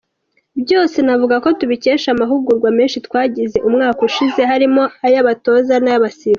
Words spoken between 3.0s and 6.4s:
twagize umwaka ushize harimo ay’abatoza n’abasifuzi.